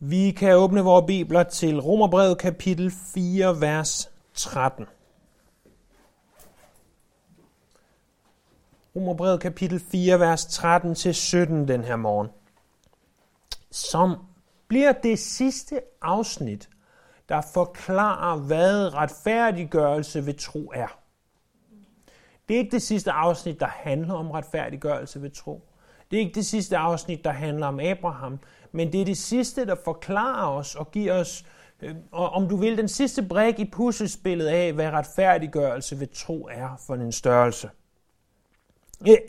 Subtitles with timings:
[0.00, 4.86] Vi kan åbne vores bibler til Romerbrevet kapitel 4, vers 13.
[8.96, 12.28] Romerbrevet kapitel 4, vers 13 til 17 den her morgen.
[13.70, 14.16] Som
[14.68, 16.68] bliver det sidste afsnit,
[17.28, 20.98] der forklarer, hvad retfærdiggørelse ved tro er.
[22.48, 25.67] Det er ikke det sidste afsnit, der handler om retfærdiggørelse ved tro.
[26.10, 28.38] Det er ikke det sidste afsnit, der handler om Abraham,
[28.72, 31.44] men det er det sidste, der forklarer os og giver os,
[31.82, 36.82] øh, om du vil, den sidste brik i puslespillet af, hvad retfærdiggørelse ved tro er
[36.86, 37.70] for en størrelse.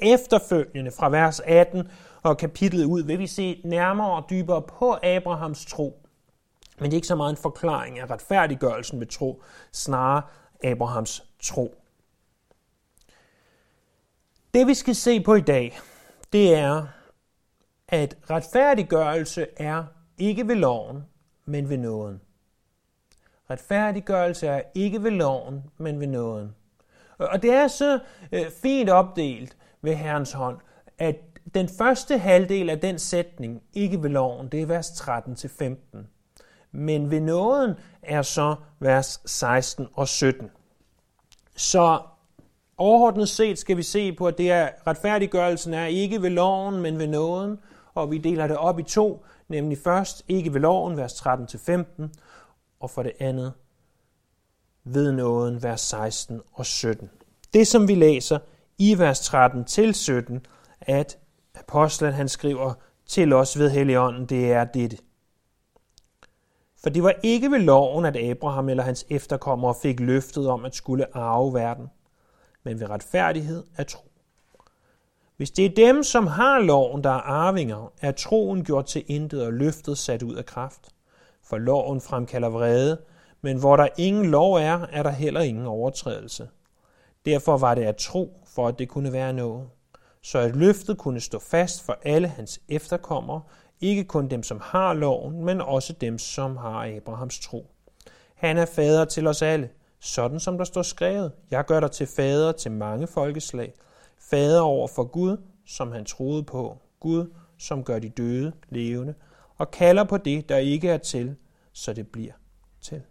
[0.02, 1.88] Efterfølgende fra vers 18
[2.24, 6.06] og kapitlet ud vil vi se nærmere og dybere på Abrahams tro.
[6.80, 9.42] Men det er ikke så meget en forklaring af retfærdiggørelsen ved tro,
[9.72, 10.22] snarere
[10.64, 11.76] Abrahams tro.
[14.54, 15.80] Det vi skal se på i dag,
[16.34, 16.86] det er,
[17.88, 19.84] at retfærdiggørelse er
[20.18, 21.04] ikke ved loven,
[21.46, 22.22] men ved nåden.
[23.50, 26.56] Retfærdiggørelse er ikke ved loven, men ved nåden.
[27.18, 28.00] Og det er så
[28.32, 30.58] øh, fint opdelt ved Herrens hånd,
[30.98, 31.16] at
[31.54, 35.98] den første halvdel af den sætning, ikke ved loven, det er vers 13-15.
[36.72, 40.52] Men ved nåden er så vers 16 og 17.
[41.56, 42.02] Så
[42.80, 47.00] overordnet set skal vi se på, at det er, retfærdiggørelsen er ikke ved loven, men
[47.00, 47.60] ved nåden,
[47.94, 52.04] og vi deler det op i to, nemlig først ikke ved loven, vers 13-15,
[52.80, 53.54] og for det andet
[54.84, 57.10] ved nåden, vers 16 og 17.
[57.54, 58.40] Det, som vi læser
[58.78, 60.46] i vers 13 til 17,
[60.82, 61.18] at
[61.56, 62.74] apostlen han skriver
[63.06, 64.98] til os ved Helligånden, det er dette.
[66.84, 70.76] For det var ikke ved loven, at Abraham eller hans efterkommere fik løftet om at
[70.76, 71.88] skulle arve verden,
[72.70, 74.12] men ved retfærdighed af tro.
[75.38, 79.46] Hvis det er dem, som har loven, der er arvinger, er troen gjort til intet
[79.46, 80.90] og løftet sat ud af kraft.
[81.44, 83.02] For loven fremkalder vrede,
[83.42, 86.50] men hvor der ingen lov er, er der heller ingen overtrædelse.
[87.26, 89.68] Derfor var det at tro, for at det kunne være noget.
[90.22, 93.42] Så at løftet kunne stå fast for alle hans efterkommere,
[93.82, 97.66] ikke kun dem, som har loven, men også dem, som har Abrahams tro.
[98.36, 101.32] Han er fader til os alle, sådan som der står skrevet.
[101.52, 103.74] Jeg gør dig til fader til mange folkeslag,
[104.20, 109.14] fader over for Gud, som han troede på, Gud, som gør de døde levende,
[109.58, 111.36] og kalder på det, der ikke er til,
[111.74, 112.34] så det bliver
[112.82, 113.02] til.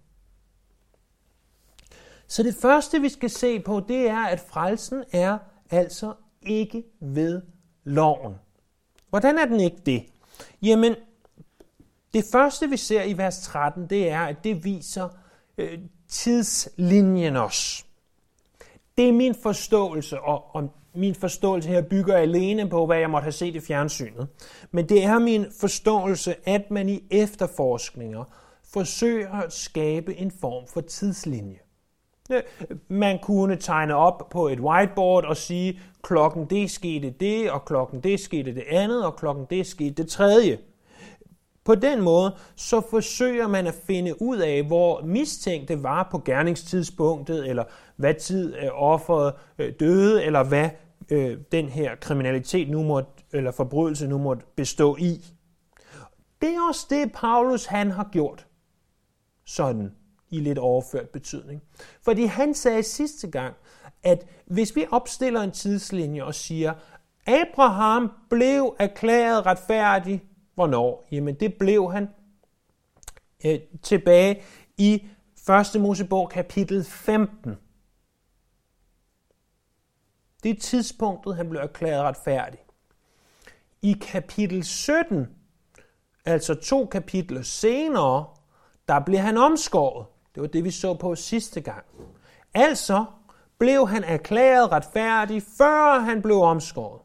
[2.27, 5.39] Så det første, vi skal se på, det er, at frelsen er
[5.71, 7.43] altså ikke ved
[7.85, 8.35] loven.
[9.11, 10.07] Hvordan er den ikke det?
[10.63, 10.95] Jamen,
[12.13, 15.09] det første, vi ser i vers 13, det er, at det viser
[15.59, 17.87] øh, tidslinjen os.
[18.99, 23.25] Det er min forståelse, og, og min forståelse her bygger alene på, hvad jeg måtte
[23.25, 24.29] have set i fjernsynet.
[24.71, 28.25] Men det er min forståelse, at man i efterforskninger
[28.73, 31.59] forsøger at skabe en form for tidslinje.
[32.31, 32.43] Øh,
[32.89, 38.01] man kunne tegne op på et whiteboard og sige, klokken det skete det, og klokken
[38.01, 40.59] det skete det andet, og klokken det skete det tredje.
[41.69, 47.49] På den måde, så forsøger man at finde ud af, hvor mistænkte var på gerningstidspunktet,
[47.49, 47.65] eller
[47.97, 50.71] hvad tid øh, offeret øh, døde, eller hvad
[51.11, 55.25] øh, den her kriminalitet nu måtte, eller forbrydelse nu måtte bestå i.
[56.43, 58.47] Det er også det, Paulus han har gjort.
[59.47, 59.93] Sådan
[60.31, 61.63] i lidt overført betydning.
[62.03, 63.55] Fordi han sagde sidste gang,
[64.03, 66.75] at hvis vi opstiller en tidslinje og siger,
[67.27, 70.23] Abraham blev erklæret retfærdig,
[70.59, 71.07] hvornår?
[71.11, 72.09] Jamen det blev han
[73.45, 74.43] øh, tilbage
[74.79, 75.07] i
[75.75, 75.81] 1.
[75.81, 77.57] Mosebog kapitel 15.
[80.43, 82.61] Det er tidspunktet, han blev erklæret retfærdig.
[83.83, 85.29] I kapitel 17,
[86.25, 88.27] altså to kapitler senere,
[88.89, 90.07] der blev han omskåret.
[90.35, 91.85] Det var det, vi så på sidste gang.
[92.55, 93.05] Altså
[93.59, 97.01] blev han erklæret retfærdig, før han blev omskåret.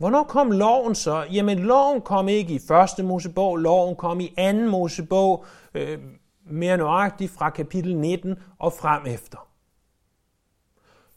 [0.00, 1.26] Hvornår kom loven så?
[1.32, 5.98] Jamen, loven kom ikke i første Mosebog, loven kom i anden Mosebog, øh,
[6.50, 9.48] mere nøjagtigt fra kapitel 19 og frem efter.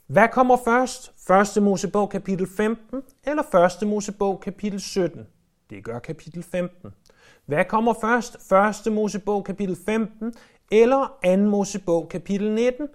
[0.07, 1.13] Hvad kommer først?
[1.27, 5.27] Første Mosebog kapitel 15 eller første Mosebog kapitel 17?
[5.69, 6.89] Det gør kapitel 15.
[7.45, 8.37] Hvad kommer først?
[8.49, 10.33] Første Mosebog kapitel 15
[10.71, 12.87] eller anden Mosebog kapitel 19?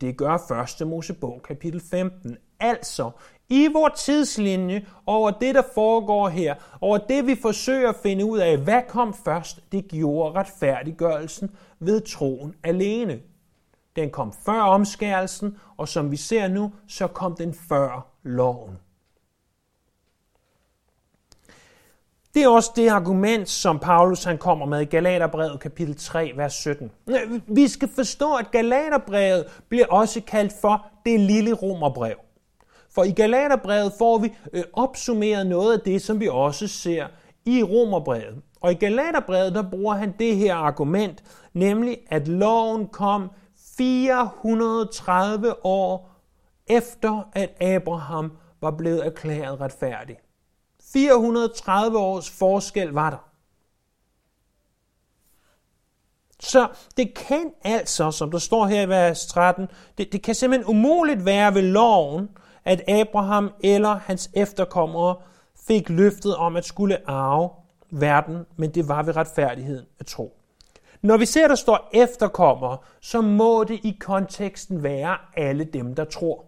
[0.00, 2.36] Det gør første Mosebog kapitel 15.
[2.60, 3.10] Altså,
[3.48, 8.38] i vores tidslinje over det, der foregår her, over det, vi forsøger at finde ud
[8.38, 13.20] af, hvad kom først, det gjorde retfærdiggørelsen ved troen alene.
[13.96, 18.78] Den kom før omskærelsen, og som vi ser nu, så kom den før loven.
[22.34, 26.54] Det er også det argument, som Paulus han kommer med i Galaterbrevet kapitel 3, vers
[26.54, 26.90] 17.
[27.46, 32.16] Vi skal forstå, at Galaterbrevet bliver også kaldt for det lille romerbrev.
[32.96, 37.06] For i Galaterbrevet får vi øh, opsummeret noget af det, som vi også ser
[37.44, 38.42] i romerbrevet.
[38.60, 43.30] Og i Galaterbrevet, der bruger han det her argument, nemlig at loven kom
[43.78, 46.10] 430 år
[46.66, 50.16] efter, at Abraham var blevet erklæret retfærdig.
[50.92, 53.30] 430 års forskel var der.
[56.40, 60.76] Så det kan altså, som der står her i vers 13, det, det kan simpelthen
[60.76, 62.28] umuligt være ved loven,
[62.66, 65.16] at Abraham eller hans efterkommere
[65.66, 67.50] fik løftet om at skulle arve
[67.90, 70.36] verden, men det var ved retfærdigheden at tro.
[71.02, 76.04] Når vi ser, der står efterkommere, så må det i konteksten være alle dem, der
[76.04, 76.44] tror.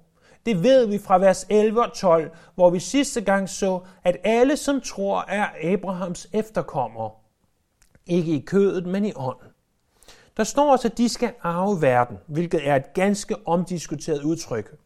[0.47, 4.57] Det ved vi fra vers 11 og 12, hvor vi sidste gang så, at alle,
[4.57, 7.11] som tror, er Abrahams efterkommere.
[8.07, 9.49] Ikke i kødet, men i ånden.
[10.37, 14.77] Der står også, at de skal arve verden, hvilket er et ganske omdiskuteret udtryk.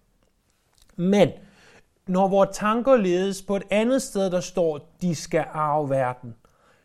[0.97, 1.29] Men
[2.07, 6.35] når vores tanker ledes på et andet sted, der står, de skal arve verden,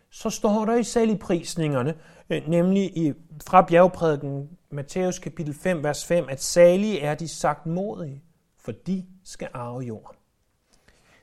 [0.09, 3.13] så står der i saligprisningerne, prisningerne, nemlig i,
[3.47, 8.23] fra bjergprædiken, Matthæus kapitel 5, vers 5, at salige er de sagt modige,
[8.59, 10.17] for de skal arve jorden.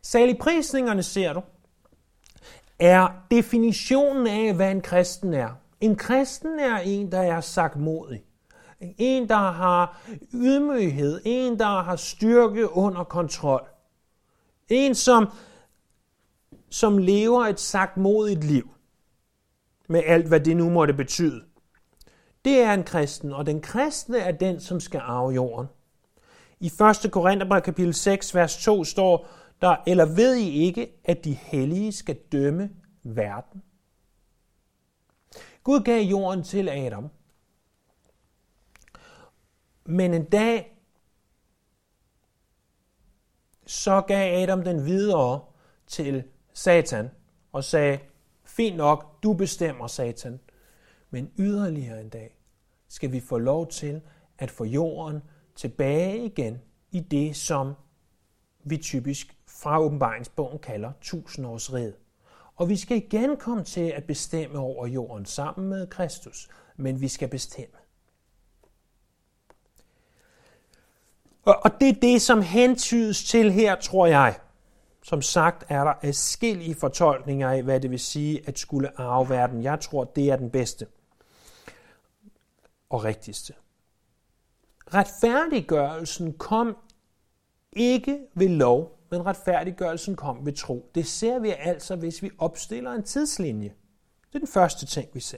[0.02, 1.42] Saligprisningerne, ser du,
[2.78, 5.48] er definitionen af, hvad en kristen er.
[5.80, 8.24] En kristen er en, der er sagt modig.
[8.80, 10.00] En, der har
[10.34, 11.20] ydmyghed.
[11.24, 13.68] En, der har styrke under kontrol.
[14.68, 15.28] En, som,
[16.70, 18.70] som lever et sagt modigt liv.
[19.88, 21.44] Med alt, hvad det nu måtte betyde.
[22.44, 25.66] Det er en kristen, og den kristne er den, som skal arve jorden.
[26.60, 27.12] I 1.
[27.12, 29.28] Korintherbrev kapitel 6, vers 2 står
[29.60, 32.70] der, eller ved I ikke, at de hellige skal dømme
[33.02, 33.62] verden?
[35.62, 37.10] Gud gav jorden til Adam.
[39.84, 40.78] Men en dag,
[43.66, 45.40] så gav Adam den videre
[45.86, 47.10] til Satan
[47.52, 47.98] og sagde,
[48.44, 50.40] fint nok, du bestemmer Satan,
[51.10, 52.36] men yderligere en dag
[52.88, 54.00] skal vi få lov til
[54.38, 55.22] at få jorden
[55.56, 56.60] tilbage igen
[56.90, 57.74] i det, som
[58.64, 61.92] vi typisk fra åbenbaringsbogen kalder tusindårsred.
[62.56, 67.08] Og vi skal igen komme til at bestemme over jorden sammen med Kristus, men vi
[67.08, 67.76] skal bestemme.
[71.44, 74.34] Og det er det, som hentydes til her, tror jeg.
[75.02, 79.62] Som sagt er der adskillige fortolkninger af, hvad det vil sige at skulle arve verden.
[79.62, 80.86] Jeg tror, det er den bedste
[82.90, 83.54] og rigtigste.
[84.94, 86.76] Retfærdiggørelsen kom
[87.72, 90.90] ikke ved lov, men retfærdiggørelsen kom ved tro.
[90.94, 93.72] Det ser vi altså, hvis vi opstiller en tidslinje.
[94.28, 95.36] Det er den første ting, vi ser.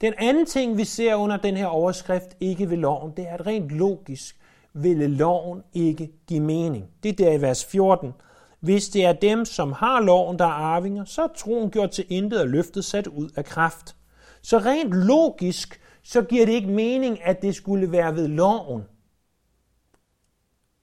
[0.00, 3.46] Den anden ting, vi ser under den her overskrift, ikke ved loven, det er, at
[3.46, 4.40] rent logisk
[4.76, 6.84] ville loven ikke give mening.
[7.02, 8.12] Det er der i vers 14.
[8.60, 12.04] Hvis det er dem, som har loven, der er arvinger, så er troen gjort til
[12.08, 13.96] intet og løftet sat ud af kraft.
[14.42, 18.82] Så rent logisk så giver det ikke mening, at det skulle være ved loven,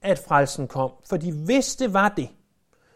[0.02, 0.92] at frelsen kom.
[1.10, 2.30] Fordi hvis det var det,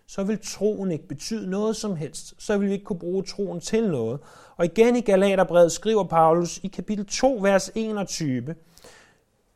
[0.08, 2.34] så vil troen ikke betyde noget som helst.
[2.38, 4.20] Så vil vi ikke kunne bruge troen til noget.
[4.58, 8.56] Og igen i Galaterbrevet skriver Paulus i kapitel 2, vers 21,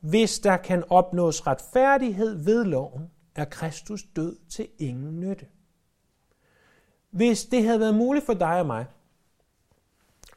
[0.02, 5.46] hvis der kan opnås retfærdighed ved loven, er Kristus død til ingen nytte.
[7.10, 8.86] Hvis det havde været muligt for dig og mig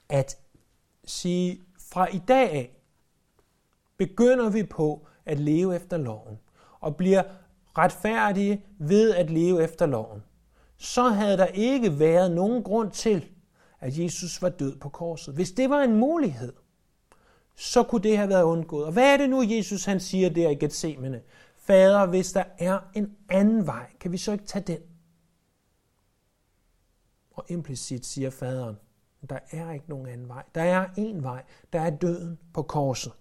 [0.09, 0.39] at
[1.05, 2.77] sige, fra i dag af
[3.97, 6.39] begynder vi på at leve efter loven
[6.81, 7.23] og bliver
[7.79, 10.23] retfærdige ved at leve efter loven,
[10.77, 13.29] så havde der ikke været nogen grund til,
[13.81, 15.35] at Jesus var død på korset.
[15.35, 16.53] Hvis det var en mulighed,
[17.57, 18.85] så kunne det have været undgået.
[18.87, 21.21] Og hvad er det nu, Jesus han siger der i Gethsemane?
[21.59, 24.79] Fader, hvis der er en anden vej, kan vi så ikke tage den?
[27.31, 28.77] Og implicit siger faderen,
[29.31, 30.43] der er ikke nogen anden vej.
[30.55, 31.43] Der er en vej.
[31.73, 33.13] Der er døden på korset.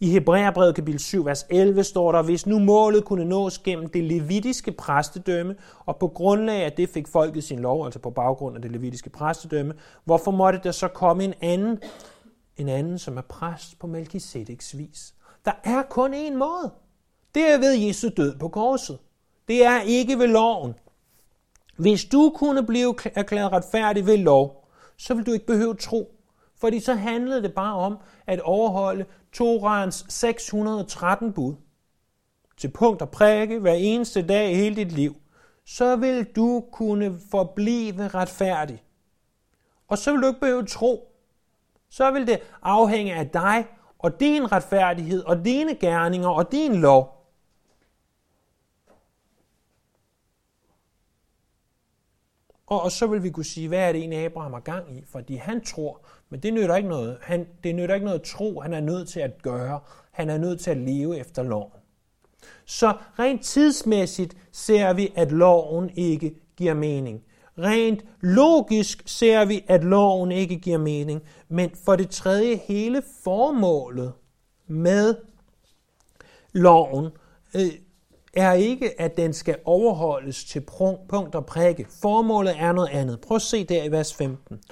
[0.00, 4.04] I Hebræerbrevet kapitel 7, vers 11 står der, hvis nu målet kunne nås gennem det
[4.04, 8.62] levitiske præstedømme, og på grundlag af det fik folket sin lov, altså på baggrund af
[8.62, 11.78] det levitiske præstedømme, hvorfor måtte der så komme en anden,
[12.56, 15.14] en anden som er præst på Melchizedeks vis?
[15.44, 16.72] Der er kun én måde.
[17.34, 18.98] Det er ved Jesu død på korset.
[19.48, 20.74] Det er ikke ved loven.
[21.76, 26.12] Hvis du kunne blive erklæret retfærdig ved lov, så vil du ikke behøve tro.
[26.60, 31.54] Fordi så handlede det bare om at overholde Torans 613 bud.
[32.56, 35.16] Til punkt og prikke hver eneste dag i hele dit liv.
[35.68, 38.82] så vil du kunne forblive retfærdig.
[39.88, 41.15] Og så vil du ikke behøve tro.
[41.90, 43.66] Så vil det afhænge af dig
[43.98, 47.16] og din retfærdighed og dine gerninger og din lov.
[52.66, 55.04] Og, og så vil vi kunne sige, hvad er det egentlig Abraham har gang i?
[55.06, 57.18] Fordi han tror, men det nytter ikke noget.
[57.22, 59.80] Han, det nytter ikke noget at tro, han er nødt til at gøre.
[60.10, 61.72] Han er nødt til at leve efter loven.
[62.64, 67.24] Så rent tidsmæssigt ser vi, at loven ikke giver mening.
[67.58, 71.22] Rent logisk ser vi, at loven ikke giver mening.
[71.48, 74.12] Men for det tredje, hele formålet
[74.66, 75.14] med
[76.52, 77.10] loven
[77.54, 77.72] øh,
[78.34, 80.60] er ikke, at den skal overholdes til
[81.08, 81.86] punkt og prikke.
[82.02, 83.20] Formålet er noget andet.
[83.20, 84.62] Prøv at se der i vers 15.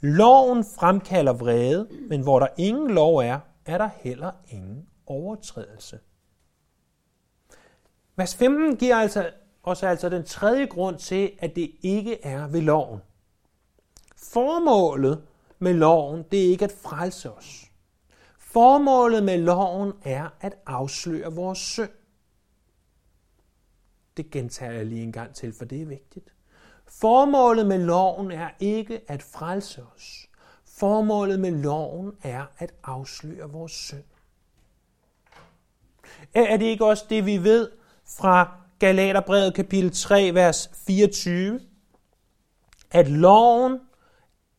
[0.00, 5.98] Loven fremkalder vrede, men hvor der ingen lov er, er der heller ingen overtrædelse.
[8.16, 9.30] Vers 15 giver altså
[9.62, 13.00] os altså den tredje grund til, at det ikke er ved loven.
[14.16, 15.22] Formålet
[15.58, 17.70] med loven, det er ikke at frelse os.
[18.38, 21.90] Formålet med loven er at afsløre vores synd.
[24.16, 26.34] Det gentager jeg lige en gang til, for det er vigtigt.
[26.86, 30.28] Formålet med loven er ikke at frelse os.
[30.64, 34.04] Formålet med loven er at afsløre vores synd.
[36.34, 37.70] Er det ikke også det, vi ved
[38.04, 41.60] fra Galaterbrevet kapitel 3, vers 24?
[42.90, 43.80] At loven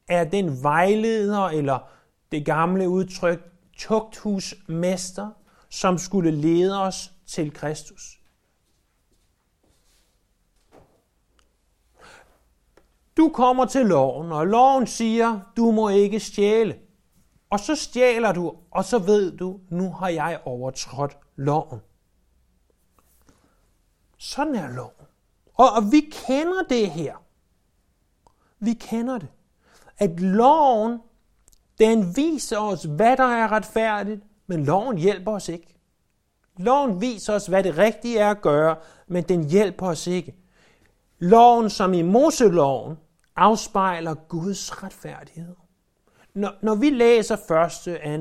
[0.07, 1.89] er den vejleder, eller
[2.31, 3.39] det gamle udtryk,
[3.77, 5.29] tugthusmester,
[5.69, 8.19] som skulle lede os til Kristus.
[13.17, 16.79] Du kommer til loven, og loven siger, du må ikke stjæle.
[17.49, 21.79] Og så stjæler du, og så ved du, nu har jeg overtrådt loven.
[24.23, 25.07] Sådan er loven.
[25.53, 27.15] Og, og vi kender det her.
[28.59, 29.27] Vi kender det.
[29.97, 30.99] At loven,
[31.79, 35.75] den viser os, hvad der er retfærdigt, men loven hjælper os ikke.
[36.57, 38.75] Loven viser os, hvad det rigtige er at gøre,
[39.07, 40.35] men den hjælper os ikke.
[41.19, 42.97] Loven, som i Moseloven,
[43.35, 45.55] afspejler Guds retfærdighed.
[46.33, 47.35] Når, når vi læser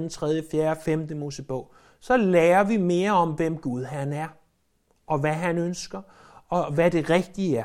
[0.05, 1.09] 1., 2., 3., 4., 5.
[1.17, 4.29] Mosebog, så lærer vi mere om, hvem Gud han er,
[5.13, 6.03] og hvad han ønsker,
[6.49, 7.65] og hvad det rigtige er.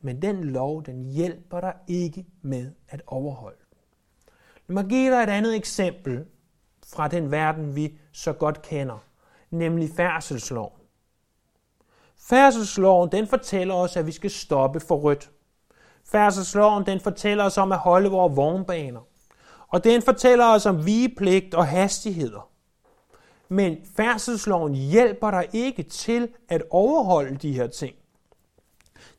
[0.00, 3.58] Men den lov, den hjælper dig ikke med at overholde
[4.66, 6.24] Lad mig give dig et andet eksempel
[6.86, 8.98] fra den verden, vi så godt kender,
[9.50, 10.80] nemlig færdselsloven.
[12.20, 15.30] Færdselsloven, den fortæller os, at vi skal stoppe for rødt.
[16.04, 19.00] Færdselsloven, den fortæller os om at holde vores vognbaner.
[19.68, 22.47] Og den fortæller os om vigepligt og hastigheder.
[23.48, 27.94] Men færdselsloven hjælper dig ikke til at overholde de her ting.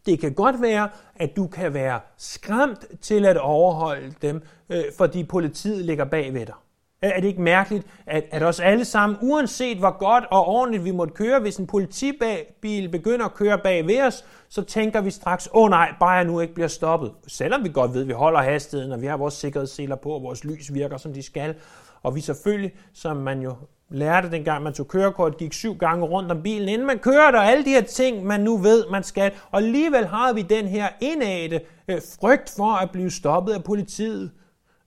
[0.06, 5.24] Det kan godt være, at du kan være skræmt til at overholde dem, øh, fordi
[5.24, 6.56] politiet ligger bag ved dig.
[7.02, 10.92] Er det ikke mærkeligt, at, at os alle sammen, uanset hvor godt og ordentligt vi
[10.92, 15.50] måtte køre, hvis en politibil begynder at køre bag ved os, så tænker vi straks,
[15.54, 17.12] åh oh, nej, bare jeg nu ikke bliver stoppet.
[17.28, 20.24] Selvom vi godt ved, at vi holder hastigheden, og vi har vores sikkerhedsseler på, og
[20.24, 21.56] vores lys virker, som de skal.
[22.04, 23.56] Og vi selvfølgelig, som man jo
[23.92, 27.40] lærte dengang man tog kørekort, gik syv gange rundt om bilen, inden man kører der,
[27.40, 29.32] alle de her ting, man nu ved, man skal.
[29.52, 34.32] Og alligevel har vi den her indadte øh, frygt for at blive stoppet af politiet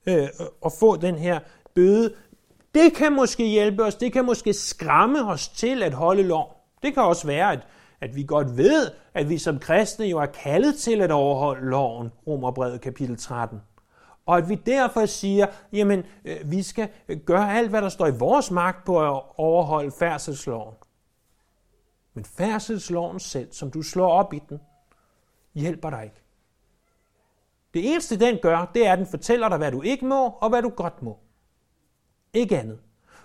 [0.05, 0.27] øh,
[0.61, 1.39] og få den her
[1.75, 2.13] bøde,
[2.75, 6.55] det kan måske hjælpe os, det kan måske skræmme os til at holde lov.
[6.83, 7.59] Det kan også være, at,
[8.01, 12.11] at vi godt ved, at vi som kristne jo er kaldet til at overholde loven,
[12.27, 13.59] Romerbrevet kapitel 13.
[14.25, 18.07] Og at vi derfor siger, jamen, øh, vi skal øh, gøre alt, hvad der står
[18.07, 20.75] i vores magt på at overholde færdselsloven.
[22.13, 24.59] Men færdselsloven selv, som du slår op i den,
[25.53, 26.21] hjælper dig ikke.
[27.73, 30.49] Det eneste, den gør, det er, at den fortæller dig, hvad du ikke må, og
[30.49, 31.19] hvad du godt må.
[32.33, 32.79] Ikke andet.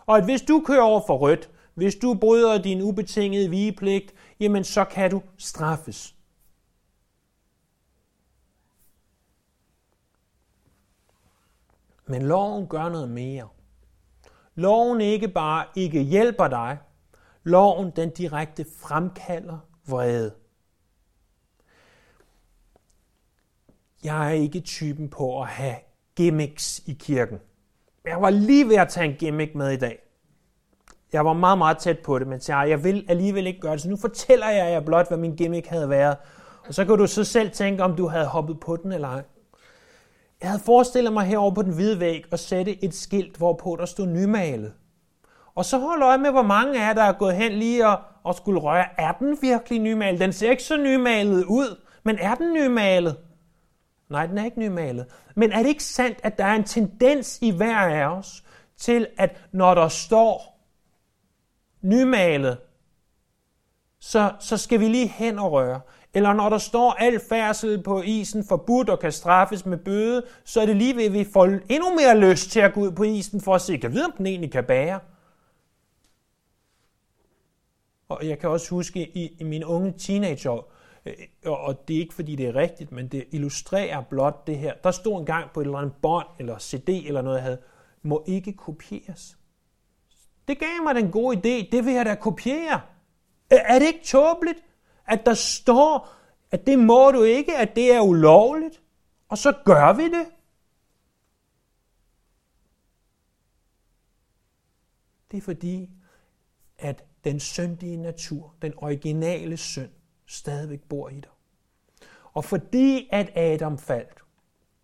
[0.06, 4.64] Og at hvis du kører over for rødt, hvis du bryder din ubetingede vigepligt, jamen
[4.64, 6.14] så kan du straffes.
[12.08, 13.48] Men loven gør noget mere.
[14.54, 16.78] Loven ikke bare ikke hjælper dig,
[17.42, 20.34] loven den direkte fremkalder vrede.
[24.04, 25.76] Jeg er ikke typen på at have
[26.16, 27.38] gimmicks i kirken.
[28.04, 29.98] Jeg var lige ved at tage en gimmick med i dag.
[31.12, 33.80] Jeg var meget, meget tæt på det, men jeg, jeg vil alligevel ikke gøre det,
[33.80, 36.16] så nu fortæller jeg jer blot, hvad min gimmick havde været.
[36.66, 39.22] Og så kan du så selv tænke, om du havde hoppet på den eller ej.
[40.40, 43.86] Jeg havde forestillet mig herovre på den hvide væg at sætte et skilt, hvorpå der
[43.86, 44.72] stod nymalet.
[45.54, 48.00] Og så hold øje med, hvor mange af jer, der er gået hen lige og,
[48.22, 49.00] og skulle røre.
[49.00, 50.20] Er den virkelig nymalet?
[50.20, 53.16] Den ser ikke så nymalet ud, men er den nymalet?
[54.08, 55.06] Nej, den er ikke nymalet.
[55.34, 58.44] Men er det ikke sandt, at der er en tendens i hver af os
[58.76, 60.60] til, at når der står
[61.82, 62.58] nymalet,
[64.00, 65.80] så, så skal vi lige hen og røre.
[66.18, 70.60] Eller når der står al færdsel på isen forbudt og kan straffes med bøde, så
[70.60, 73.02] er det lige ved, at vi får endnu mere lyst til at gå ud på
[73.02, 75.00] isen for at se, kan vide, om den egentlig kan bære.
[78.08, 80.72] Og jeg kan også huske i, i mine unge teenageår,
[81.06, 84.74] øh, og det er ikke fordi det er rigtigt, men det illustrerer blot det her.
[84.84, 87.58] Der stod en gang på et eller andet bånd eller CD eller noget, jeg havde,
[88.02, 89.38] må ikke kopieres.
[90.48, 92.80] Det gav mig den gode idé, det vil jeg da kopiere.
[93.50, 94.58] Er det ikke tåbeligt,
[95.08, 96.08] at der står,
[96.50, 98.82] at det må du ikke, at det er ulovligt,
[99.28, 100.26] og så gør vi det?
[105.30, 105.90] Det er fordi,
[106.78, 109.90] at den syndige natur, den originale synd,
[110.26, 111.30] stadigvæk bor i dig.
[112.32, 114.24] Og fordi at Adam faldt,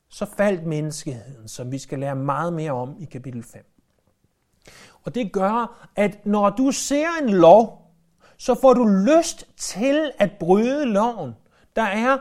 [0.09, 3.67] så faldt menneskeheden, som vi skal lære meget mere om i kapitel 5.
[5.03, 7.84] Og det gør, at når du ser en lov,
[8.39, 11.33] så får du lyst til at bryde loven.
[11.77, 12.19] Der er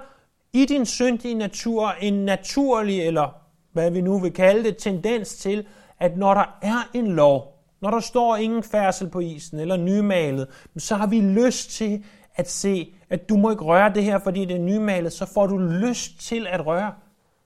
[0.53, 3.35] i din syndige natur en naturlig, eller
[3.71, 5.67] hvad vi nu vil kalde det, tendens til,
[5.99, 10.47] at når der er en lov, når der står ingen færdsel på isen eller nymalet,
[10.77, 12.03] så har vi lyst til
[12.35, 15.47] at se, at du må ikke røre det her, fordi det er nymalet, så får
[15.47, 16.93] du lyst til at røre.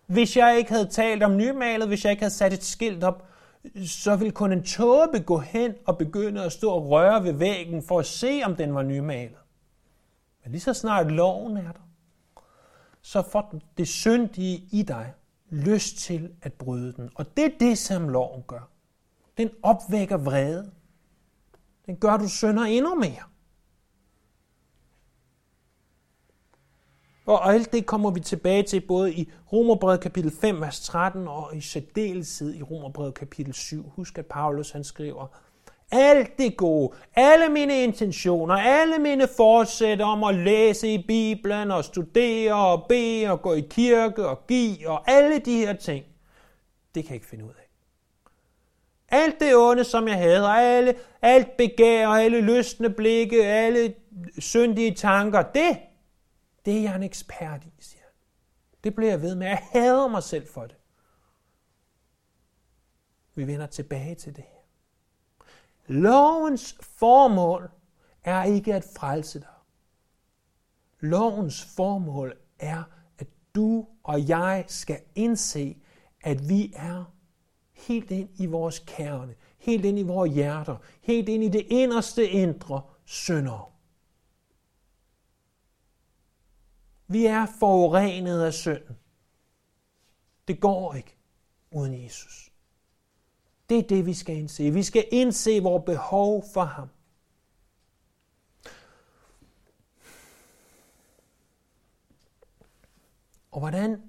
[0.08, 3.28] Hvis jeg ikke havde talt om nymalet, hvis jeg ikke havde sat et skilt op,
[3.86, 7.84] så ville kun en tåbe gå hen og begynde at stå og røre ved væggen
[7.84, 9.38] for at se, om den var nymalet.
[10.44, 11.80] Men lige så snart loven er der,
[13.02, 15.14] så får det syndige i dig
[15.50, 17.10] lyst til at bryde den.
[17.16, 18.70] Og det er det, som loven gør.
[19.38, 20.72] Den opvækker vrede.
[21.86, 23.24] Den gør, at du synder endnu mere.
[27.28, 31.50] Og alt det kommer vi tilbage til både i Romerbrevet kapitel 5, vers 13 og
[31.56, 33.92] i særdeleshed i Romerbrevet kapitel 7.
[33.96, 35.28] Husk, at Paulus han skriver,
[35.92, 41.84] alt det gode, alle mine intentioner, alle mine forsæt om at læse i Bibelen og
[41.84, 46.06] studere og bede og gå i kirke og give og alle de her ting,
[46.96, 47.70] det kan jeg ikke finde ud af.
[49.10, 53.94] Alt det onde, som jeg havde, og alle, alt begær og alle lystende blikke, alle
[54.40, 55.78] syndige tanker, det
[56.68, 58.14] det er jeg en ekspert i, siger han.
[58.84, 59.48] Det bliver jeg ved med.
[59.48, 60.76] Jeg hader mig selv for det.
[63.36, 64.60] Vi vender tilbage til det her.
[65.88, 67.72] Lovens formål
[68.24, 69.48] er ikke at frelse dig.
[71.00, 72.84] Lovens formål er,
[73.18, 75.78] at du og jeg skal indse,
[76.22, 77.14] at vi er
[77.74, 82.30] helt ind i vores kerne, helt ind i vores hjerter, helt ind i det inderste
[82.30, 83.77] indre synder.
[87.08, 88.98] Vi er forurenet af synden.
[90.48, 91.16] Det går ikke
[91.72, 92.52] uden Jesus.
[93.70, 94.72] Det er det, vi skal indse.
[94.72, 96.90] Vi skal indse vores behov for ham.
[103.52, 104.02] Og hvordan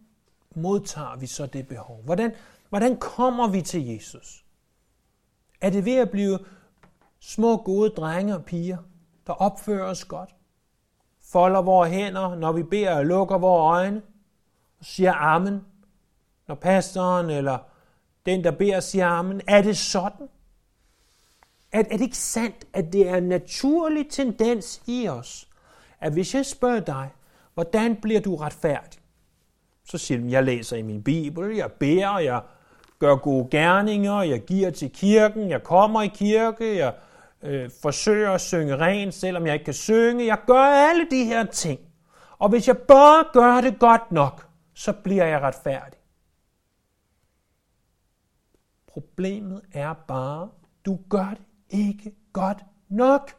[0.55, 2.03] modtager vi så det behov?
[2.03, 2.35] Hvordan,
[2.69, 4.45] hvordan kommer vi til Jesus?
[5.61, 6.39] Er det ved at blive
[7.21, 8.79] små gode drenge og piger,
[9.27, 10.35] der opfører os godt?
[11.33, 14.03] Folder vores hænder, når vi beder og lukker vores øjne,
[14.79, 15.61] og siger amen,
[16.49, 17.59] når pastoren eller
[18.27, 19.41] den, der beder, siger amen.
[19.49, 20.29] Er det sådan?
[21.73, 25.49] Er, er det ikke sandt, at det er en naturlig tendens i os,
[26.01, 27.11] at hvis jeg spørger dig,
[27.55, 29.01] hvordan bliver du retfærdig?
[29.85, 32.43] Så siger du, jeg læser i min bibel, jeg beder, jeg
[32.99, 36.95] gør gode gerninger, jeg giver til kirken, jeg kommer i kirke, jeg
[37.43, 40.27] øh, forsøger at synge rent, selvom jeg ikke kan synge.
[40.27, 41.81] Jeg gør alle de her ting.
[42.39, 45.99] Og hvis jeg bare gør det godt nok, så bliver jeg retfærdig.
[48.87, 50.49] Problemet er bare,
[50.87, 53.35] du gør det ikke godt nok.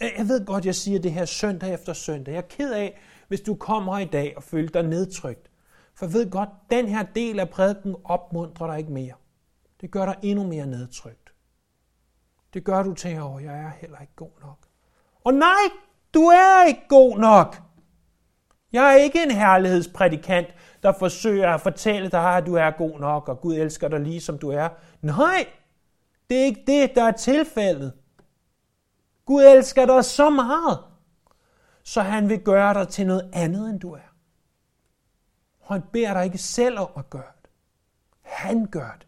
[0.00, 2.32] Jeg ved godt, jeg siger det her søndag efter søndag.
[2.32, 5.50] Jeg er ked af, hvis du kommer i dag og føler dig nedtrykt.
[5.94, 9.14] For jeg ved godt, den her del af prædiken opmuntrer dig ikke mere.
[9.80, 11.29] Det gør dig endnu mere nedtrykt.
[12.54, 14.58] Det gør du til, at jeg er heller ikke god nok.
[15.24, 15.62] Og nej,
[16.14, 17.62] du er ikke god nok.
[18.72, 20.48] Jeg er ikke en herlighedsprædikant,
[20.82, 24.20] der forsøger at fortælle dig, at du er god nok, og Gud elsker dig lige
[24.20, 24.68] som du er.
[25.02, 25.46] Nej,
[26.30, 27.92] det er ikke det, der er tilfældet.
[29.26, 30.78] Gud elsker dig så meget,
[31.82, 34.14] så han vil gøre dig til noget andet, end du er.
[35.60, 37.50] Og han beder dig ikke selv om at gøre det.
[38.22, 39.06] Han gør det.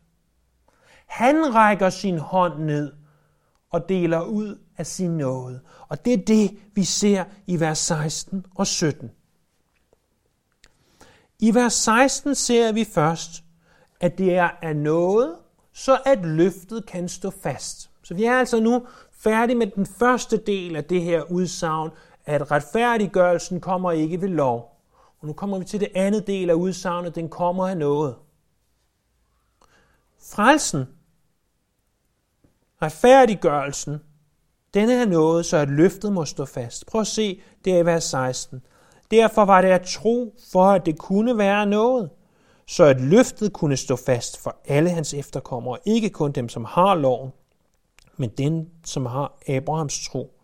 [1.06, 2.92] Han rækker sin hånd ned
[3.72, 5.60] og deler ud af sin nåde.
[5.88, 9.10] Og det er det, vi ser i vers 16 og 17.
[11.38, 13.44] I vers 16 ser vi først,
[14.00, 15.36] at det er af noget,
[15.72, 17.90] så at løftet kan stå fast.
[18.02, 21.90] Så vi er altså nu færdige med den første del af det her udsagn,
[22.26, 24.80] at retfærdiggørelsen kommer ikke ved lov.
[25.20, 28.14] Og nu kommer vi til det andet del af udsagnet, den kommer af noget.
[30.30, 30.88] Frelsen,
[32.82, 33.98] retfærdiggørelsen,
[34.74, 36.86] den er noget, så at løftet må stå fast.
[36.86, 38.62] Prøv at se, det er i vers 16.
[39.10, 42.10] Derfor var det at tro, for at det kunne være noget,
[42.66, 46.94] så at løftet kunne stå fast for alle hans efterkommere, ikke kun dem, som har
[46.94, 47.32] loven,
[48.16, 50.34] men den, som har Abrahams tro.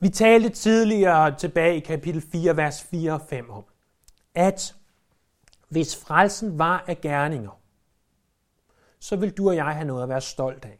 [0.00, 3.64] Vi talte tidligere tilbage i kapitel 4, vers 4 og 5 om,
[4.34, 4.74] at
[5.68, 7.58] hvis frelsen var af gerninger,
[9.04, 10.78] så vil du og jeg have noget at være stolt af.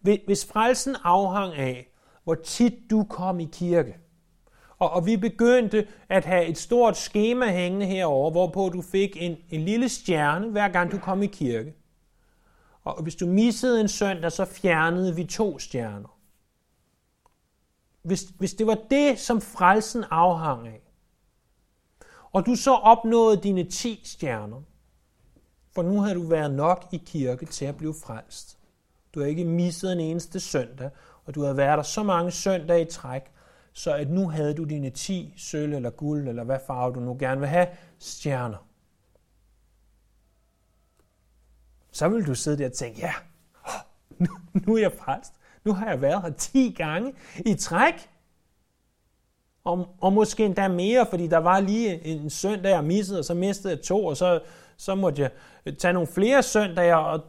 [0.00, 1.88] Hvis frelsen afhang af,
[2.24, 3.96] hvor tit du kom i kirke,
[4.78, 9.36] og, og vi begyndte at have et stort schema hængende herover, hvorpå du fik en,
[9.50, 11.74] en lille stjerne, hver gang du kom i kirke.
[12.84, 16.18] Og hvis du missede en søndag, så fjernede vi to stjerner.
[18.02, 20.80] Hvis, hvis det var det, som frelsen afhang af,
[22.32, 24.62] og du så opnåede dine 10 stjerner,
[25.74, 28.58] for nu har du været nok i kirke til at blive frelst.
[29.14, 30.90] Du har ikke misset en eneste søndag,
[31.24, 33.22] og du har været der så mange søndage i træk,
[33.72, 37.16] så at nu havde du dine 10 sølv eller guld, eller hvad farve du nu
[37.20, 37.66] gerne vil have,
[37.98, 38.68] stjerner.
[41.92, 43.12] Så vil du sidde der og tænke, ja,
[44.24, 44.26] nu,
[44.66, 45.32] nu er jeg frelst.
[45.64, 47.14] Nu har jeg været her 10 gange
[47.46, 48.08] i træk.
[49.64, 53.34] Og, og måske endda mere, fordi der var lige en søndag, jeg missede, og så
[53.34, 54.40] mistede jeg to, og så,
[54.82, 55.30] så måtte jeg
[55.66, 57.24] øh, tage nogle flere søndage, og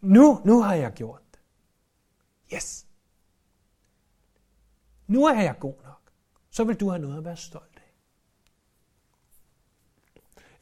[0.00, 1.40] nu, nu har jeg gjort det.
[2.54, 2.86] Yes.
[5.06, 6.12] Nu er jeg god nok.
[6.50, 7.92] Så vil du have noget at være stolt af.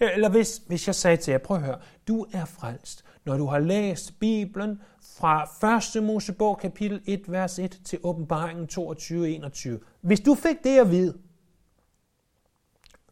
[0.00, 3.36] Øh, eller hvis, hvis jeg sagde til jer, prøv at høre, du er frelst, når
[3.36, 6.04] du har læst Bibelen fra 1.
[6.04, 9.80] Mosebog kapitel 1, vers 1 til åbenbaringen 22, 21.
[10.00, 11.18] Hvis du fik det at vide,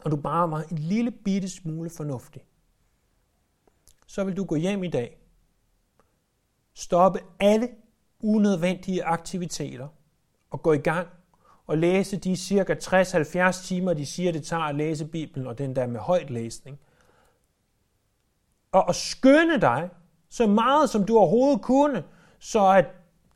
[0.04, 2.42] og du bare var en lille bitte smule fornuftig,
[4.06, 5.18] så vil du gå hjem i dag,
[6.74, 7.68] stoppe alle
[8.20, 9.88] unødvendige aktiviteter
[10.50, 11.08] og gå i gang
[11.66, 15.76] og læse de cirka 60-70 timer, de siger, det tager at læse Bibelen, og den
[15.76, 16.78] der med højt læsning.
[18.72, 19.90] Og, og skynde dig
[20.28, 22.04] så meget, som du overhovedet kunne,
[22.38, 22.86] så at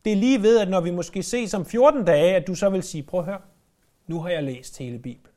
[0.04, 2.70] det er lige ved, at når vi måske ses om 14 dage, at du så
[2.70, 3.40] vil sige, prøv at høre,
[4.06, 5.35] nu har jeg læst hele Bibelen.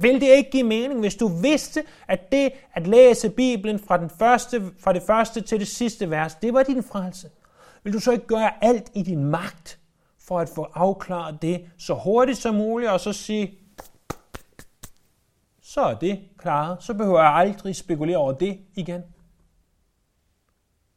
[0.00, 4.10] Vil det ikke give mening, hvis du vidste, at det at læse Bibelen fra, den
[4.10, 7.30] første, fra det første til det sidste vers, det var din frelse?
[7.82, 9.78] Vil du så ikke gøre alt i din magt
[10.18, 13.58] for at få afklaret det så hurtigt som muligt, og så sige,
[15.62, 16.82] så er det klaret.
[16.82, 19.02] Så behøver jeg aldrig spekulere over det igen.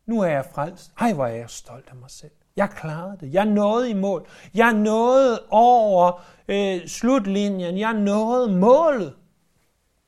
[0.06, 0.92] Nu er jeg frelst.
[1.00, 2.32] Ej, hvor er jeg stolt af mig selv.
[2.58, 3.34] Jeg klarede det.
[3.34, 4.28] Jeg nåede i mål.
[4.54, 7.78] Jeg nåede over øh, slutlinjen.
[7.78, 9.16] Jeg nåede målet.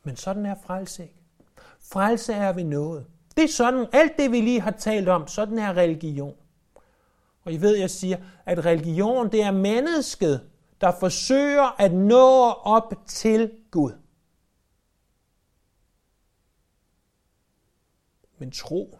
[0.03, 1.15] Men sådan er frelse ikke.
[1.79, 3.05] Frelse er ved noget.
[3.37, 6.35] Det er sådan, alt det vi lige har talt om, sådan er religion.
[7.43, 10.49] Og I ved, jeg siger, at religion det er mennesket,
[10.81, 13.91] der forsøger at nå op til Gud.
[18.37, 18.99] Men tro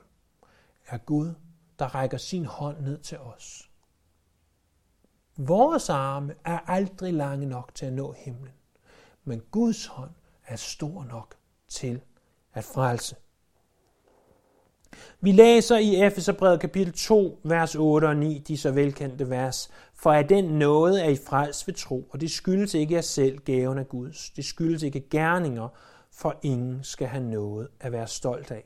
[0.88, 1.33] er Gud,
[1.79, 3.69] der rækker sin hånd ned til os.
[5.37, 8.53] Vores arme er aldrig lange nok til at nå himlen,
[9.23, 10.11] men Guds hånd
[10.47, 11.35] er stor nok
[11.67, 12.01] til
[12.53, 13.15] at frelse.
[15.21, 19.69] Vi læser i Efeserbrevet kapitel 2, vers 8 og 9, de så velkendte vers.
[19.93, 23.37] For at den nåde er i frels ved tro, og det skyldes ikke jer selv,
[23.37, 24.29] gaven af Guds.
[24.29, 25.67] Det skyldes ikke gerninger,
[26.11, 28.63] for ingen skal have noget at være stolt af.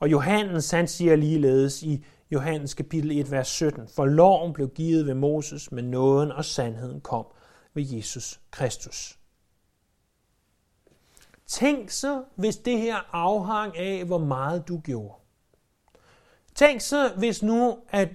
[0.00, 5.06] Og Johannes, han siger ligeledes i Johannes kapitel 1, vers 17, For loven blev givet
[5.06, 7.26] ved Moses, men nåden og sandheden kom
[7.74, 9.18] ved Jesus Kristus.
[11.46, 15.14] Tænk så, hvis det her afhang af, hvor meget du gjorde.
[16.54, 18.08] Tænk så, hvis nu, at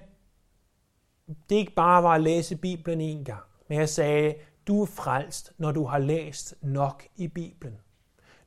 [1.50, 4.34] det ikke bare var at læse Bibelen en gang, men jeg sagde,
[4.66, 7.78] du er frelst, når du har læst nok i Bibelen.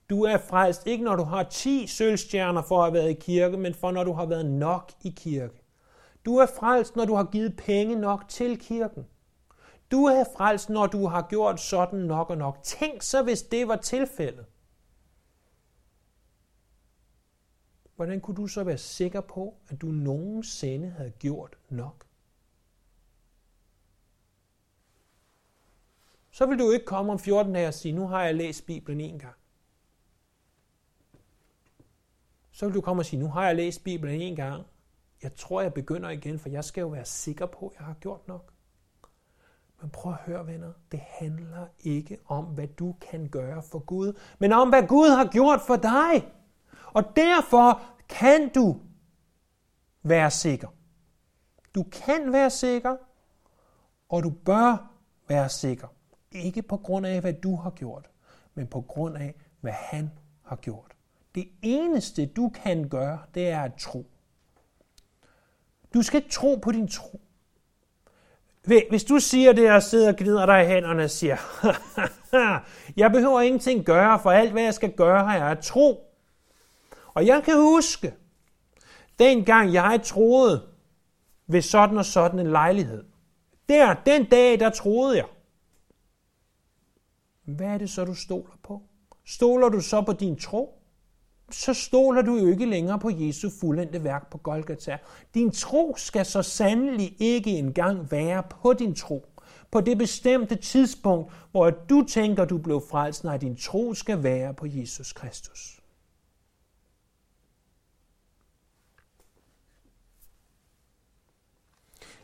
[0.10, 3.58] Du er frelst ikke, når du har 10 sølvstjerner for at have været i kirke,
[3.58, 5.62] men for når du har været nok i kirke.
[6.26, 9.06] Du er frelst, når du har givet penge nok til kirken.
[9.92, 12.64] Du er frelst, når du har gjort sådan nok og nok.
[12.64, 14.46] Tænk så, hvis det var tilfældet.
[17.96, 22.06] hvordan kunne du så være sikker på, at du nogensinde havde gjort nok?
[26.32, 29.02] Så vil du ikke komme om 14 dage og sige, nu har jeg læst Bibelen
[29.02, 29.36] en gang.
[32.56, 34.64] Så vil du komme og sige, nu har jeg læst Bibelen en gang.
[35.24, 37.94] Jeg tror, jeg begynder igen, for jeg skal jo være sikker på, at jeg har
[37.94, 38.54] gjort nok.
[39.82, 40.72] Men prøv at høre, venner.
[40.92, 45.26] Det handler ikke om, hvad du kan gøre for Gud, men om, hvad Gud har
[45.26, 46.32] gjort for dig.
[46.94, 48.80] Og derfor kan du
[50.04, 50.68] være sikker.
[51.76, 52.98] Du kan være sikker,
[54.10, 54.92] og du bør
[55.28, 55.88] være sikker.
[56.32, 58.10] Ikke på grund af, hvad du har gjort,
[58.54, 60.12] men på grund af, hvad han
[60.44, 60.95] har gjort.
[61.36, 64.06] Det eneste, du kan gøre, det er at tro.
[65.94, 67.22] Du skal ikke tro på din tro.
[68.90, 71.38] Hvis du siger det og sidder og glider dig i hænderne og siger,
[73.02, 76.14] jeg behøver ingenting gøre, for alt hvad jeg skal gøre, har jeg at tro.
[77.14, 78.14] Og jeg kan huske,
[79.20, 80.68] dengang jeg troede
[81.48, 83.04] ved sådan og sådan en lejlighed.
[83.70, 85.26] Der, den dag, der troede jeg.
[87.44, 88.82] Hvad er det så, du stoler på?
[89.26, 90.85] Stoler du så på din tro?
[91.52, 94.98] Så stoler du jo ikke længere på Jesu fuldendte værk på Golgata.
[95.34, 99.26] Din tro skal så sandelig ikke engang være på din tro.
[99.72, 104.54] På det bestemte tidspunkt, hvor du tænker, du blev frelst, nej, din tro skal være
[104.54, 105.82] på Jesus Kristus.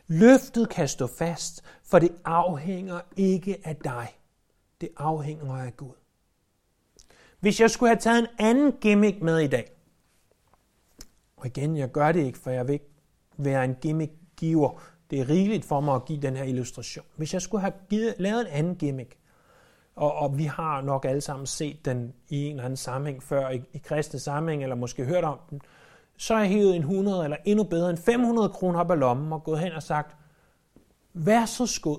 [0.06, 4.08] Løftet kan stå fast, for det afhænger ikke af dig.
[4.80, 6.01] Det afhænger af Gud.
[7.42, 9.72] Hvis jeg skulle have taget en anden gimmick med i dag,
[11.36, 12.90] og igen, jeg gør det ikke, for jeg vil ikke
[13.36, 14.82] være en gimmickgiver.
[15.10, 17.04] Det er rigeligt for mig at give den her illustration.
[17.16, 19.16] Hvis jeg skulle have givet, lavet en anden gimmick,
[19.96, 23.50] og, og vi har nok alle sammen set den i en eller anden sammenhæng før,
[23.50, 25.60] i, i kristne sammenhæng, eller måske hørt om den,
[26.16, 29.32] så har jeg hævet en 100 eller endnu bedre en 500 kroner op af lommen
[29.32, 30.16] og gået hen og sagt,
[31.12, 31.98] vær så skod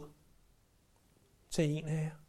[1.49, 2.22] til en af jer.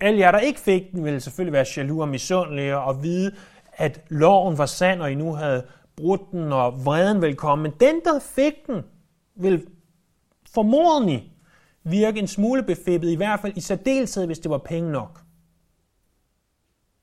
[0.00, 3.34] Alle jer, der ikke fik den, ville selvfølgelig være jaloux og misundelige og vide,
[3.72, 7.62] at loven var sand, og I nu havde brudt den, og vreden ville komme.
[7.62, 8.82] Men den, der fik den,
[9.34, 9.66] vil
[10.54, 11.32] formodentlig
[11.82, 15.20] virke en smule befippet, i hvert fald i særdeleshed, hvis det var penge nok.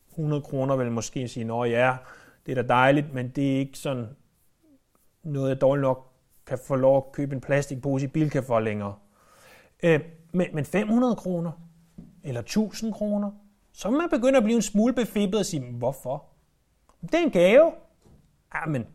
[0.10, 1.96] 100 kroner vil måske sige, at ja,
[2.46, 4.08] det er da dejligt, men det er ikke sådan
[5.24, 6.12] noget, jeg dårligt nok
[6.48, 8.96] kan få lov at købe en plastikpose i Bilka for længere.
[9.84, 10.00] Øh,
[10.32, 11.52] men, men 500 kroner,
[12.26, 13.32] eller 1000 kroner,
[13.74, 16.26] så man begynde at blive en smule befippet og sige, hvorfor?
[17.02, 17.72] Det er en gave.
[18.56, 18.86] Jamen,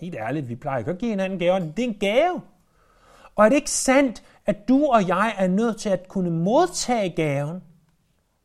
[0.00, 1.58] helt ærligt, vi plejer ikke at give hinanden gaver.
[1.58, 2.42] Det er en gave.
[3.36, 7.10] Og er det ikke sandt, at du og jeg er nødt til at kunne modtage
[7.10, 7.62] gaven?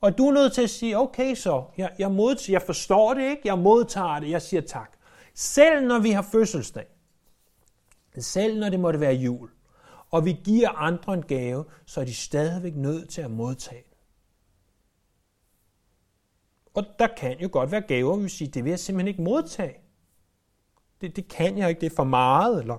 [0.01, 3.29] Og du er nødt til at sige, okay så, jeg, jeg, modtager, jeg forstår det
[3.29, 4.91] ikke, jeg modtager det, jeg siger tak.
[5.33, 6.85] Selv når vi har fødselsdag,
[8.19, 9.49] selv når det måtte være jul,
[10.15, 13.97] og vi giver andre en gave, så er de stadigvæk nødt til at modtage den.
[16.73, 19.75] Og der kan jo godt være gaver, vi siger, det vil jeg simpelthen ikke modtage.
[21.01, 22.77] Det, det kan jeg ikke, det er for meget, eller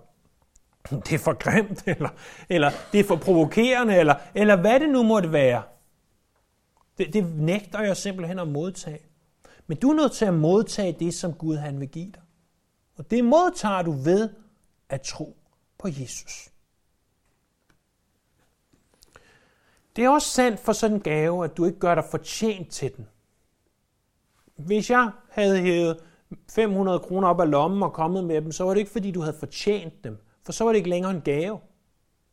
[0.90, 2.08] det er for grimt, eller,
[2.48, 5.62] eller det er for provokerende, eller, eller hvad det nu måtte være.
[6.98, 9.06] Det, det nægter jeg simpelthen at modtage.
[9.66, 12.22] Men du er nødt til at modtage det, som Gud han vil give dig.
[12.98, 14.30] Og det modtager du ved
[14.88, 15.36] at tro
[15.78, 16.55] på Jesus.
[19.96, 22.96] Det er også sandt for sådan en gave, at du ikke gør dig fortjent til
[22.96, 23.06] den.
[24.56, 26.00] Hvis jeg havde hævet
[26.50, 29.20] 500 kroner op af lommen og kommet med dem, så var det ikke, fordi du
[29.20, 30.18] havde fortjent dem.
[30.42, 31.60] For så var det ikke længere en gave.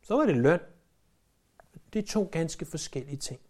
[0.02, 0.60] Så var det løn.
[1.92, 3.40] Det er to ganske forskellige ting.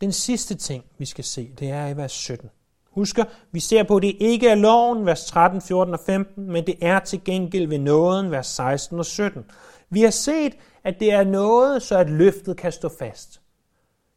[0.00, 2.50] Den sidste ting, vi skal se, det er i vers 17.
[2.90, 6.66] Husker, vi ser på, at det ikke er loven, vers 13, 14 og 15, men
[6.66, 9.44] det er til gengæld ved nåden, vers 16 og 17.
[9.90, 13.40] Vi har set, at det er noget, så at løftet kan stå fast.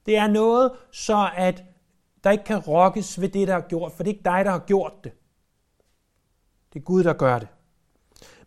[0.06, 1.64] Det er noget, så at
[2.24, 4.52] der ikke kan rokkes ved det, der er gjort, for det er ikke dig, der
[4.52, 5.12] har gjort det.
[6.74, 7.48] Det er Gud, der gør det.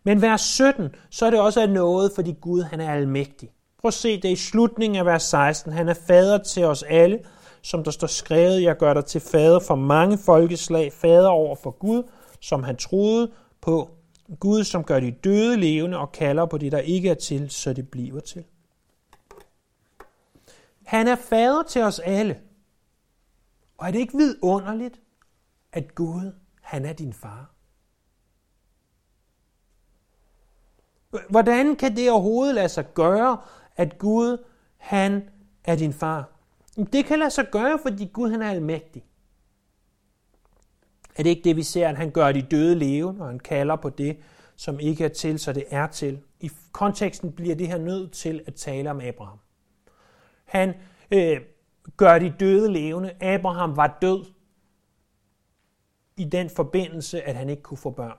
[0.03, 3.51] Men vers 17, så er det også af noget, fordi Gud han er almægtig.
[3.81, 5.71] Prøv at se det i slutningen af vers 16.
[5.71, 7.19] Han er fader til os alle,
[7.61, 11.71] som der står skrevet, jeg gør dig til fader for mange folkeslag, fader over for
[11.71, 12.03] Gud,
[12.41, 13.89] som han troede på.
[14.39, 17.73] Gud, som gør de døde levende og kalder på det, der ikke er til, så
[17.73, 18.43] det bliver til.
[20.85, 22.41] Han er fader til os alle.
[23.77, 25.01] Og er det ikke vidunderligt,
[25.71, 27.51] at Gud, han er din far?
[31.29, 33.37] Hvordan kan det overhovedet lade sig gøre,
[33.75, 34.45] at Gud,
[34.77, 35.29] han
[35.63, 36.29] er din far?
[36.93, 39.03] Det kan lade sig gøre, fordi Gud han er almægtig.
[41.17, 43.75] Er det ikke det, vi ser, at han gør de døde levende, og han kalder
[43.75, 44.17] på det,
[44.55, 46.19] som ikke er til, så det er til?
[46.39, 49.39] I konteksten bliver det her nødt til at tale om Abraham.
[50.45, 50.73] Han
[51.11, 51.41] øh,
[51.97, 53.11] gør de døde levende.
[53.21, 54.25] Abraham var død
[56.17, 58.17] i den forbindelse, at han ikke kunne få børn.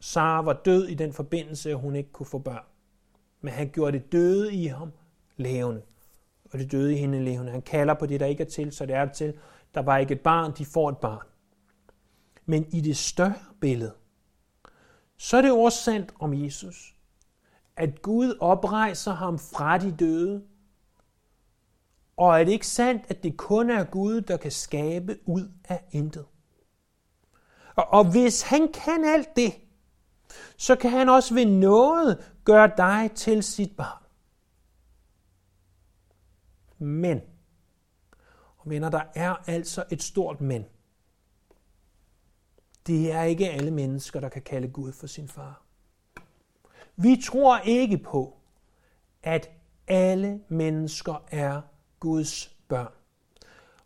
[0.00, 2.64] Sara var død i den forbindelse, at hun ikke kunne få børn.
[3.40, 4.92] Men han gjorde det døde i ham
[5.36, 5.82] levende.
[6.52, 7.52] Og det døde i hende levende.
[7.52, 9.34] Han kalder på det, der ikke er til, så det er til.
[9.74, 11.26] Der var ikke et barn, de får et barn.
[12.46, 13.94] Men i det større billede,
[15.16, 16.94] så er det også sandt om Jesus,
[17.76, 20.44] at Gud oprejser ham fra de døde,
[22.16, 25.84] og er det ikke sandt, at det kun er Gud, der kan skabe ud af
[25.90, 26.26] intet?
[27.76, 29.54] Og, og hvis han kan alt det,
[30.56, 34.04] så kan han også ved noget gøre dig til sit barn.
[36.78, 37.20] Men,
[38.56, 40.64] og venner, der er altså et stort men.
[42.86, 45.62] Det er ikke alle mennesker, der kan kalde Gud for sin far.
[46.96, 48.36] Vi tror ikke på,
[49.22, 49.50] at
[49.88, 51.60] alle mennesker er
[52.00, 52.92] Guds børn.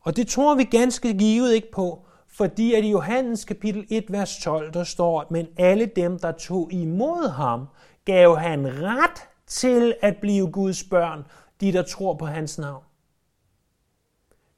[0.01, 4.39] Og det tror vi ganske givet ikke på, fordi at i Johannes kapitel 1, vers
[4.43, 7.67] 12, der står, men alle dem, der tog imod ham,
[8.05, 11.25] gav han ret til at blive Guds børn,
[11.61, 12.85] de der tror på hans navn.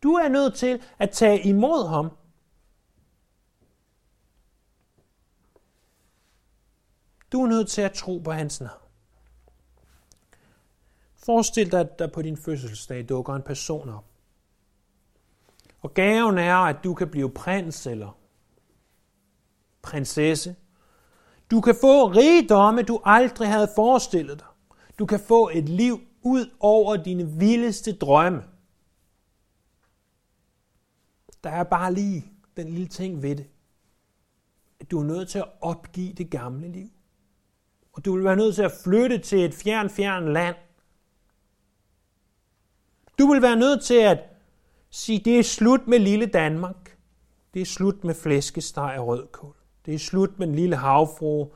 [0.03, 2.11] Du er nødt til at tage imod ham.
[7.33, 8.81] Du er nødt til at tro på hans navn.
[11.17, 14.05] Forestil dig, at der på din fødselsdag dukker en person op.
[15.81, 18.19] Og gaven er, at du kan blive prins eller
[19.83, 20.57] prinsesse.
[21.51, 24.47] Du kan få rigdomme, du aldrig havde forestillet dig.
[24.99, 28.43] Du kan få et liv ud over dine vildeste drømme.
[31.45, 33.47] Der er bare lige den lille ting ved det.
[34.81, 36.91] At du er nødt til at opgive det gamle liv.
[37.93, 40.57] Og du vil være nødt til at flytte til et fjern, fjern land.
[43.19, 44.19] Du vil være nødt til at
[44.91, 46.97] sige, det er slut med lille Danmark.
[47.55, 49.55] Det er slut med flæskesteg og rødkål.
[49.87, 51.47] Det er slut med den lille havfru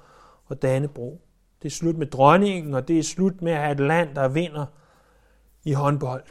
[0.47, 1.20] og Dannebro.
[1.62, 4.29] Det er slut med dronningen, og det er slut med at have et land, der
[4.29, 4.66] vinder
[5.64, 6.25] i håndbold.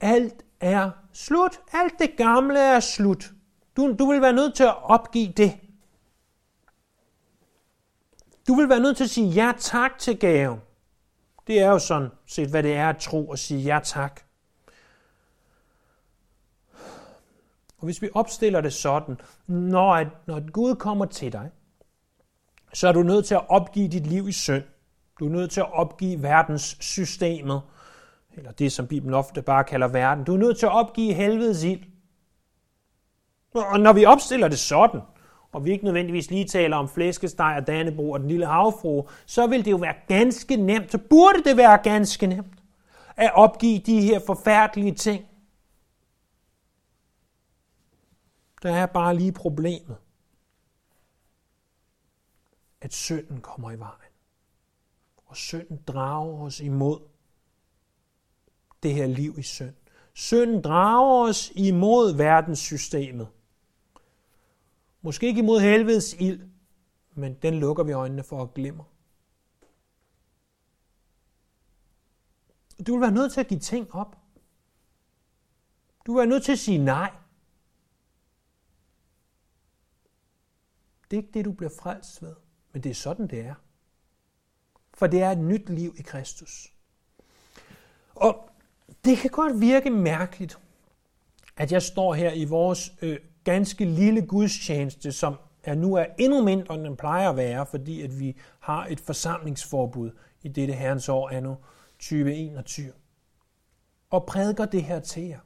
[0.00, 1.60] Alt er slut.
[1.72, 3.32] Alt det gamle er slut.
[3.76, 5.52] Du, du vil være nødt til at opgive det.
[8.48, 10.60] Du vil være nødt til at sige ja tak til gaven.
[11.46, 14.20] Det er jo sådan set, hvad det er at tro og sige ja tak.
[17.78, 21.50] Og hvis vi opstiller det sådan, når, at, når Gud kommer til dig,
[22.72, 24.64] så er du nødt til at opgive dit liv i synd.
[25.20, 27.62] Du er nødt til at opgive verdenssystemet,
[28.32, 30.24] eller det, som Bibelen ofte bare kalder verden.
[30.24, 31.82] Du er nødt til at opgive helvedes ild.
[33.54, 35.00] Og når vi opstiller det sådan,
[35.52, 39.46] og vi ikke nødvendigvis lige taler om flæskesteg og Dannebro og den lille havfru, så
[39.46, 42.62] vil det jo være ganske nemt, så burde det være ganske nemt,
[43.16, 45.24] at opgive de her forfærdelige ting.
[48.62, 49.96] Der er bare lige problemet,
[52.80, 54.12] at synden kommer i vejen.
[55.26, 57.00] Og synden drager os imod
[58.82, 59.74] det her liv i synd.
[60.14, 63.28] Synden drager os imod verdenssystemet.
[65.02, 66.48] Måske ikke imod helvedes ild,
[67.14, 68.84] men den lukker vi øjnene for at glemme.
[72.86, 74.16] Du vil være nødt til at give ting op.
[76.06, 77.12] Du vil være nødt til at sige nej.
[81.10, 82.34] Det er ikke det, du bliver frelst ved,
[82.72, 83.54] men det er sådan, det er.
[84.94, 86.72] For det er et nyt liv i Kristus.
[88.14, 88.50] Og
[89.04, 90.58] det kan godt virke mærkeligt,
[91.56, 96.42] at jeg står her i vores øh, ganske lille gudstjeneste, som er nu er endnu
[96.42, 100.10] mindre, end den plejer at være, fordi at vi har et forsamlingsforbud
[100.42, 101.54] i dette herrens år anno
[101.98, 102.92] 2021.
[104.10, 105.38] Og prædiker det her til jer.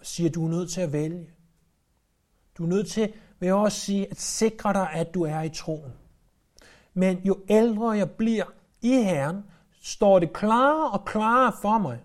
[0.00, 1.30] Og siger, at du er nødt til at vælge.
[2.58, 5.48] Du er nødt til, vil jeg også sige, at sikre dig, at du er i
[5.48, 5.92] troen.
[6.94, 8.44] Men jo ældre jeg bliver
[8.82, 9.42] i Herren,
[9.80, 11.98] står det klarere og klarere for mig,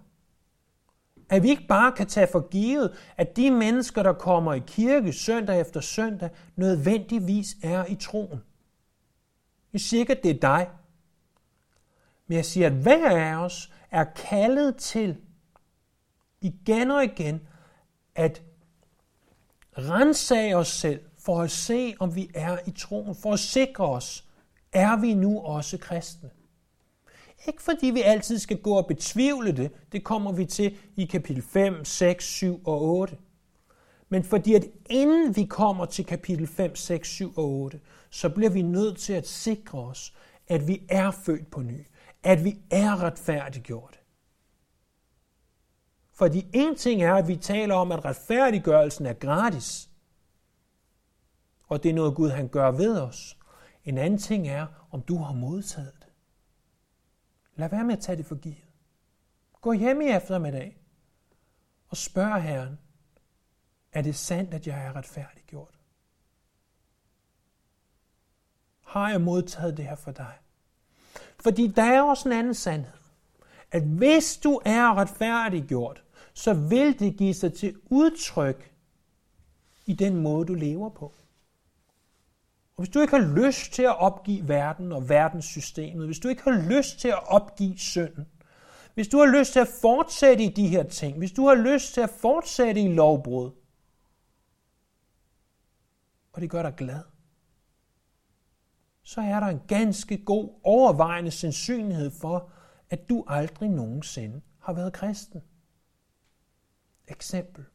[1.30, 5.14] at vi ikke bare kan tage for givet, at de mennesker, der kommer i kirke
[5.14, 8.42] søndag efter søndag, nødvendigvis er i troen.
[9.74, 10.70] Jeg siger ikke, at det er dig.
[12.28, 15.18] Men jeg siger, at hver af os er kaldet til
[16.42, 17.42] igen og igen
[18.16, 18.42] at
[19.78, 24.26] rensage os selv for at se, om vi er i troen, for at sikre os,
[24.74, 26.30] er vi nu også kristne.
[27.48, 31.44] Ikke fordi vi altid skal gå og betvivle det, det kommer vi til i kapitel
[31.44, 33.18] 5, 6, 7 og 8.
[34.10, 37.80] Men fordi at inden vi kommer til kapitel 5, 6, 7 og 8,
[38.10, 40.14] så bliver vi nødt til at sikre os,
[40.48, 41.88] at vi er født på ny,
[42.24, 44.00] at vi er retfærdiggjort.
[46.14, 49.90] Fordi en ting er, at vi taler om, at retfærdiggørelsen er gratis,
[51.68, 53.38] og det er noget Gud han gør ved os.
[53.86, 55.99] En anden ting er, om du har modtaget.
[57.60, 58.66] Lad være med at tage det for givet.
[59.62, 60.78] Gå hjem i eftermiddag
[61.90, 62.80] og spørg Herren,
[63.92, 65.80] er det sandt, at jeg er retfærdiggjort?
[68.86, 70.34] Har jeg modtaget det her for dig?
[71.40, 72.98] Fordi der er også en anden sandhed.
[73.72, 76.04] At hvis du er retfærdiggjort,
[76.34, 78.74] så vil det give sig til udtryk
[79.86, 81.14] i den måde, du lever på.
[82.80, 86.44] Og hvis du ikke har lyst til at opgive verden og verdenssystemet, hvis du ikke
[86.44, 88.28] har lyst til at opgive synden,
[88.94, 91.94] hvis du har lyst til at fortsætte i de her ting, hvis du har lyst
[91.94, 93.52] til at fortsætte i lovbrud,
[96.34, 97.04] og det gør dig glad,
[99.04, 102.52] så er der en ganske god, overvejende sandsynlighed for,
[102.90, 105.42] at du aldrig nogensinde har været kristen.
[107.08, 107.66] Eksempel.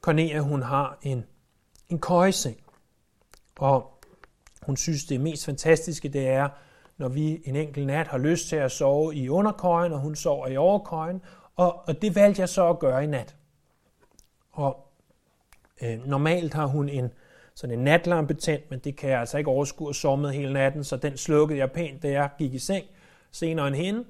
[0.00, 1.24] Cornelia, hun har en,
[1.88, 2.62] en køjeseng,
[3.58, 4.00] og
[4.62, 6.48] hun synes, det mest fantastiske, det er,
[6.98, 10.46] når vi en enkelt nat har lyst til at sove i underkøjen, og hun sover
[10.46, 11.22] i overkøjen,
[11.56, 13.36] og, og det valgte jeg så at gøre i nat.
[14.52, 14.92] Og
[15.82, 17.10] øh, normalt har hun en
[17.54, 20.52] sådan en natlampe tændt, men det kan jeg altså ikke overskue at sove med hele
[20.52, 22.84] natten, så den slukkede jeg pænt, da jeg gik i seng
[23.32, 24.04] senere end hende.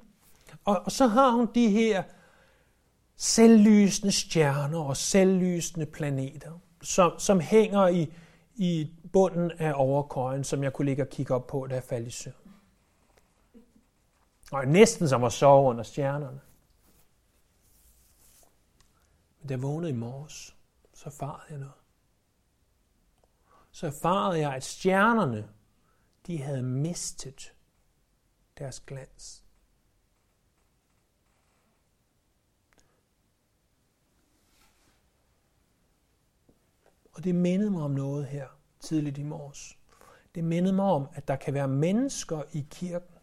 [0.65, 2.03] Og, og så har hun de her
[3.17, 8.13] selvlysende stjerner og selvlysende planeter, som, som hænger i,
[8.57, 12.09] i bunden af overkøjen, som jeg kunne ligge og kigge op på, da jeg faldt
[12.09, 12.35] i søvn.
[14.53, 16.41] Og næsten som at sove under stjernerne.
[19.41, 20.57] Men da jeg vågnede i morges,
[20.95, 21.75] så erfarede jeg noget.
[23.71, 25.49] Så erfarede jeg, at stjernerne,
[26.27, 27.55] de havde mistet
[28.59, 29.45] deres glans.
[37.13, 39.79] Og det mindede mig om noget her tidligt i morges.
[40.35, 43.19] Det mindede mig om, at der kan være mennesker i kirken,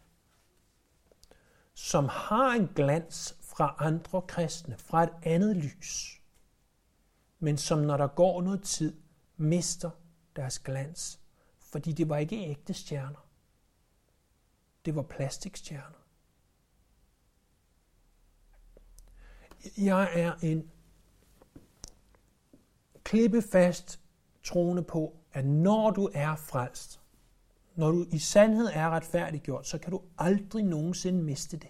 [1.74, 6.20] som har en glans fra andre kristne, fra et andet lys,
[7.38, 8.96] men som når der går noget tid,
[9.36, 9.90] mister
[10.36, 11.20] deres glans,
[11.58, 13.28] fordi det var ikke ægte stjerner.
[14.84, 15.98] Det var plastikstjerner.
[19.76, 20.70] Jeg er en
[23.04, 24.00] klippefast
[24.44, 27.00] troende på, at når du er frelst,
[27.74, 31.68] når du i sandhed er retfærdiggjort, så kan du aldrig nogensinde miste det.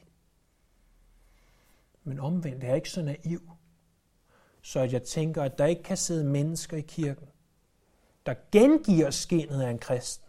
[2.04, 3.40] Men omvendt er jeg ikke så naiv,
[4.62, 7.26] så at jeg tænker, at der ikke kan sidde mennesker i kirken,
[8.26, 10.28] der gengiver skinnet af en kristen.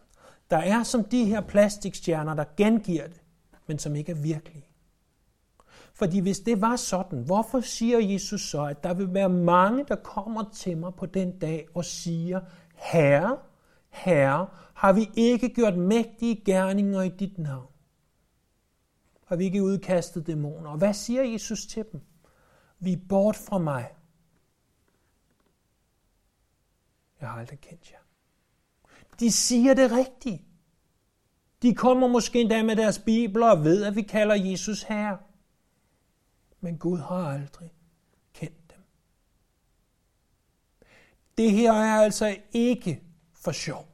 [0.49, 3.21] Der er som de her plastikstjerner, der gengiver det,
[3.67, 4.65] men som ikke er virkelige.
[5.93, 9.95] Fordi hvis det var sådan, hvorfor siger Jesus så, at der vil være mange, der
[9.95, 12.41] kommer til mig på den dag og siger,
[12.77, 13.39] Herre,
[13.89, 17.71] Herre, har vi ikke gjort mægtige gerninger i dit navn?
[19.25, 20.69] Har vi ikke udkastet dæmoner?
[20.69, 22.01] Og hvad siger Jesus til dem?
[22.79, 23.93] Vi er bort fra mig.
[27.21, 27.97] Jeg har aldrig kendt jer.
[29.19, 30.41] De siger det rigtigt.
[31.61, 35.17] De kommer måske endda med deres bibler og ved, at vi kalder Jesus Herre.
[36.61, 37.73] Men Gud har aldrig
[38.33, 38.83] kendt dem.
[41.37, 43.87] Det her er altså ikke for sjov.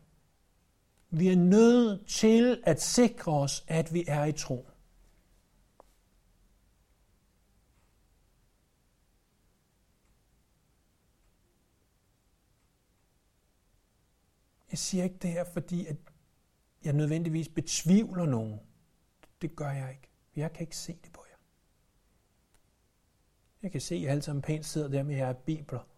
[1.10, 4.68] Vi er nødt til at sikre os, at vi er i tro.
[14.72, 15.96] Jeg siger ikke det her, fordi at
[16.84, 18.60] jeg nødvendigvis betvivler nogen.
[19.42, 20.10] Det gør jeg ikke.
[20.36, 21.38] Jeg kan ikke se det på jer.
[23.62, 25.93] Jeg kan se, at I alle sammen pænt sidder der med jeres bibler,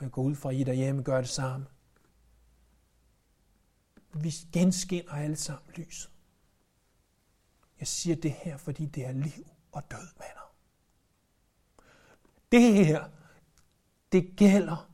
[0.00, 1.66] og jeg går ud fra, at I derhjemme gør det samme.
[4.14, 6.10] Vi genskinner alle sammen lyset.
[7.80, 10.54] Jeg siger det her, fordi det er liv og død, venner.
[12.52, 13.04] Det her,
[14.12, 14.90] det gælder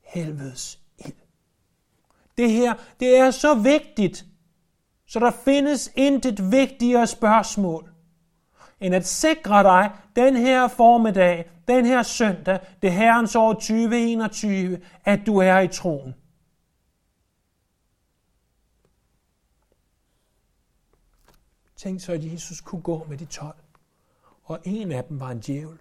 [0.00, 1.12] helvedes ild.
[2.38, 4.26] Det her, det er så vigtigt,
[5.06, 7.95] så der findes intet vigtigere spørgsmål,
[8.80, 15.20] end at sikre dig den her formiddag, den her søndag, det herrens år 2021, at
[15.26, 16.14] du er i troen.
[21.76, 23.54] Tænk så, at Jesus kunne gå med de 12,
[24.42, 25.78] og en af dem var en djævel.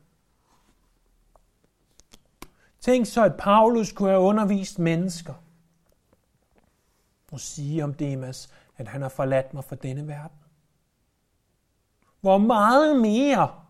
[2.79, 5.33] Tænk så, at Paulus kunne have undervist mennesker
[7.31, 10.44] og sige om Demas, at han har forladt mig for denne verden.
[12.25, 13.61] Hvor meget mere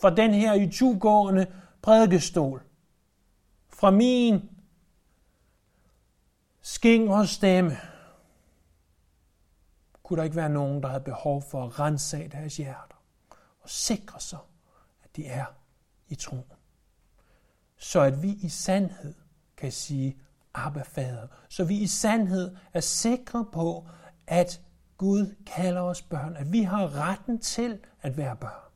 [0.00, 1.46] for den her i tugående
[1.82, 2.62] prædikestol,
[3.68, 4.50] fra min
[6.60, 7.76] skingre stemme,
[10.02, 12.96] kunne der ikke være nogen, der havde behov for at rense af deres hjerter
[13.60, 14.38] og sikre sig,
[15.04, 15.46] at de er
[16.08, 16.52] i troen.
[17.76, 19.14] Så at vi i sandhed
[19.56, 20.18] kan sige,
[20.54, 21.26] Abba Fader.
[21.48, 23.88] Så vi i sandhed er sikre på,
[24.26, 24.60] at
[24.98, 28.70] Gud kalder os børn, at vi har retten til at være børn.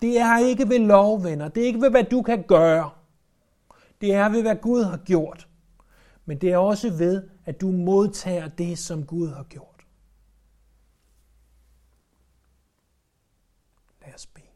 [0.00, 1.48] Det er ikke ved lov, venner.
[1.48, 2.90] Det er ikke ved, hvad du kan gøre.
[4.00, 5.48] Det er ved, hvad Gud har gjort.
[6.24, 9.86] Men det er også ved, at du modtager det, som Gud har gjort.
[14.00, 14.46] Lad os bede.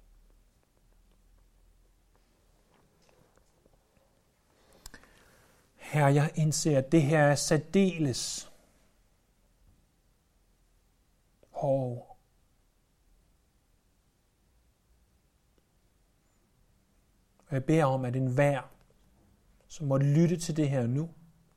[5.76, 8.49] Herre, jeg indser, at det her er særdeles
[11.60, 12.10] og
[17.50, 18.62] Og jeg beder om, at enhver,
[19.68, 21.10] som måtte lytte til det her nu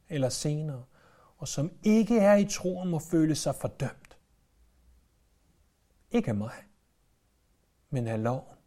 [0.09, 0.83] eller senere,
[1.37, 4.17] og som ikke er i troen, må føle sig fordømt.
[6.11, 6.53] Ikke af mig,
[7.89, 8.57] men af loven.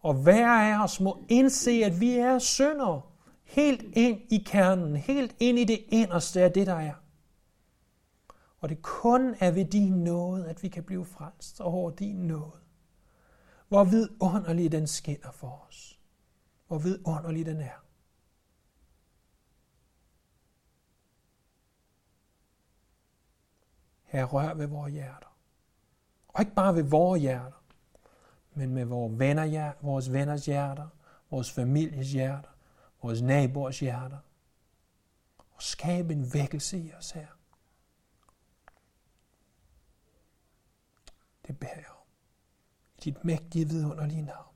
[0.00, 3.02] Og hver af os må indse, at vi er syndere,
[3.44, 6.94] helt ind i kernen, helt ind i det inderste af det, der er.
[8.66, 12.60] Og det kun er ved din nåde, at vi kan blive frelst over din nåde.
[13.68, 16.00] Hvor vidunderlig den skinner for os.
[16.66, 17.84] Hvor vidunderlig den er.
[24.04, 25.36] Her rør ved vores hjerter.
[26.28, 27.62] Og ikke bare ved vores hjerter,
[28.54, 30.88] men med vores, venner, vores venners hjerter,
[31.30, 32.50] vores families hjerter,
[33.02, 34.18] vores naboers hjerter.
[35.38, 37.35] Og skab en vækkelse i os her.
[41.46, 41.94] Det bærer jeg
[43.04, 44.55] dit mægtige vidunderlige navn.